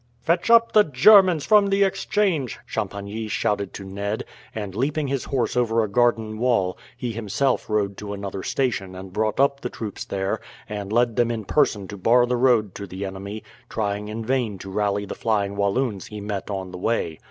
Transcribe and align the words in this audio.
"Fetch 0.19 0.49
up 0.49 0.71
the 0.71 0.83
Germans 0.83 1.45
from 1.45 1.67
the 1.67 1.83
exchange!" 1.83 2.57
Champagny 2.65 3.27
shouted 3.27 3.71
to 3.75 3.83
Ned; 3.85 4.25
and 4.55 4.73
leaping 4.73 5.09
his 5.09 5.25
horse 5.25 5.55
over 5.55 5.83
a 5.83 5.87
garden 5.87 6.39
wall, 6.39 6.75
he 6.97 7.11
himself 7.11 7.69
rode 7.69 7.95
to 7.97 8.11
another 8.11 8.41
station 8.41 8.95
and 8.95 9.13
brought 9.13 9.39
up 9.39 9.61
the 9.61 9.69
troops 9.69 10.03
there, 10.03 10.41
and 10.67 10.91
led 10.91 11.17
them 11.17 11.29
in 11.29 11.45
person 11.45 11.87
to 11.87 11.97
bar 11.97 12.25
the 12.25 12.35
road 12.35 12.73
to 12.73 12.87
the 12.87 13.05
enemy, 13.05 13.43
trying 13.69 14.07
in 14.07 14.25
vain 14.25 14.57
to 14.57 14.71
rally 14.71 15.05
the 15.05 15.13
flying 15.13 15.55
Walloons 15.55 16.07
he 16.07 16.19
met 16.19 16.49
on 16.49 16.71
the 16.71 16.79
way. 16.79 17.19